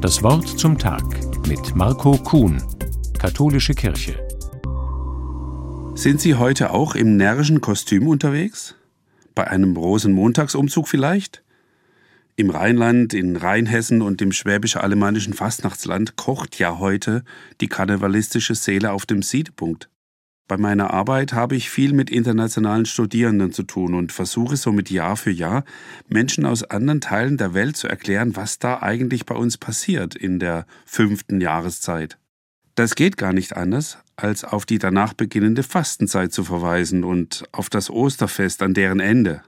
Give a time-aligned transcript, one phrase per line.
[0.00, 1.04] Das Wort zum Tag
[1.46, 2.62] mit Marco Kuhn,
[3.18, 4.14] Katholische Kirche.
[5.94, 8.76] Sind Sie heute auch im närrischen Kostüm unterwegs?
[9.34, 11.42] Bei einem Rosenmontagsumzug vielleicht?
[12.36, 17.22] Im Rheinland, in Rheinhessen und im schwäbisch-alemannischen Fastnachtsland kocht ja heute
[17.60, 19.90] die karnevalistische Seele auf dem Siedepunkt.
[20.50, 25.16] Bei meiner Arbeit habe ich viel mit internationalen Studierenden zu tun und versuche somit Jahr
[25.16, 25.64] für Jahr
[26.08, 30.40] Menschen aus anderen Teilen der Welt zu erklären, was da eigentlich bei uns passiert in
[30.40, 32.18] der fünften Jahreszeit.
[32.74, 37.70] Das geht gar nicht anders, als auf die danach beginnende Fastenzeit zu verweisen und auf
[37.70, 39.42] das Osterfest an deren Ende.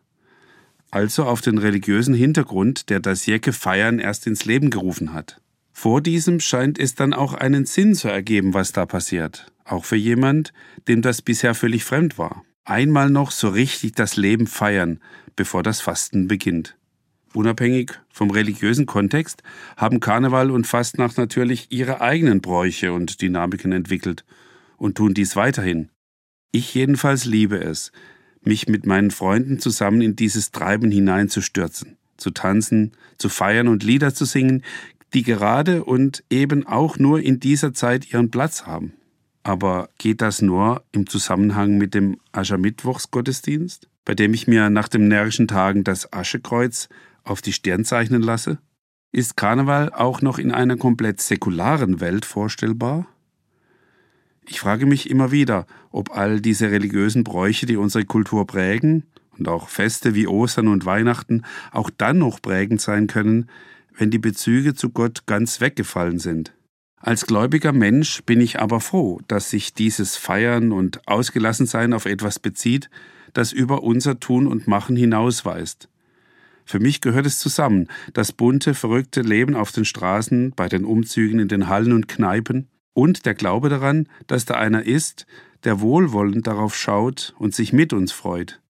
[0.92, 5.40] Also auf den religiösen Hintergrund, der das Jecke Feiern erst ins Leben gerufen hat.
[5.72, 9.96] Vor diesem scheint es dann auch einen Sinn zu ergeben, was da passiert auch für
[9.96, 10.52] jemand,
[10.88, 12.44] dem das bisher völlig fremd war.
[12.64, 15.00] Einmal noch so richtig das Leben feiern,
[15.36, 16.76] bevor das Fasten beginnt.
[17.34, 19.42] Unabhängig vom religiösen Kontext
[19.76, 24.24] haben Karneval und Fastnacht natürlich ihre eigenen Bräuche und Dynamiken entwickelt
[24.76, 25.88] und tun dies weiterhin.
[26.50, 27.90] Ich jedenfalls liebe es,
[28.42, 34.12] mich mit meinen Freunden zusammen in dieses Treiben hineinzustürzen, zu tanzen, zu feiern und Lieder
[34.12, 34.62] zu singen,
[35.14, 38.94] die gerade und eben auch nur in dieser Zeit ihren Platz haben.
[39.42, 45.08] Aber geht das nur im Zusammenhang mit dem Aschermittwochsgottesdienst, bei dem ich mir nach den
[45.08, 46.88] närrischen Tagen das Aschekreuz
[47.24, 48.58] auf die Stirn zeichnen lasse?
[49.10, 53.06] Ist Karneval auch noch in einer komplett säkularen Welt vorstellbar?
[54.46, 59.04] Ich frage mich immer wieder, ob all diese religiösen Bräuche, die unsere Kultur prägen,
[59.38, 63.48] und auch Feste wie Ostern und Weihnachten auch dann noch prägend sein können,
[63.96, 66.52] wenn die Bezüge zu Gott ganz weggefallen sind.
[67.04, 72.38] Als gläubiger Mensch bin ich aber froh, dass sich dieses Feiern und Ausgelassensein auf etwas
[72.38, 72.90] bezieht,
[73.32, 75.88] das über unser Tun und Machen hinausweist.
[76.64, 81.40] Für mich gehört es zusammen, das bunte, verrückte Leben auf den Straßen, bei den Umzügen
[81.40, 85.26] in den Hallen und Kneipen und der Glaube daran, dass da einer ist,
[85.64, 88.60] der wohlwollend darauf schaut und sich mit uns freut.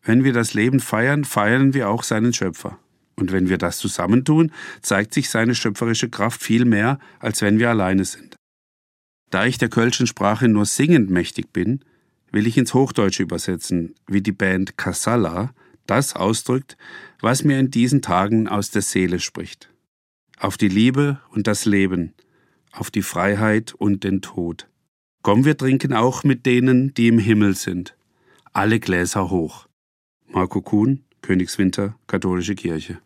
[0.00, 2.78] Wenn wir das Leben feiern, feiern wir auch seinen Schöpfer.
[3.20, 4.50] Und wenn wir das zusammentun,
[4.80, 8.34] zeigt sich seine schöpferische Kraft viel mehr, als wenn wir alleine sind.
[9.28, 11.84] Da ich der kölschen Sprache nur singend mächtig bin,
[12.32, 15.52] will ich ins Hochdeutsche übersetzen, wie die Band Casalla
[15.86, 16.76] das ausdrückt,
[17.20, 19.68] was mir in diesen Tagen aus der Seele spricht.
[20.38, 22.14] Auf die Liebe und das Leben,
[22.72, 24.68] auf die Freiheit und den Tod.
[25.22, 27.96] Komm, wir trinken auch mit denen, die im Himmel sind.
[28.52, 29.68] Alle Gläser hoch.
[30.26, 33.00] Marco Kuhn, Königswinter, Katholische Kirche.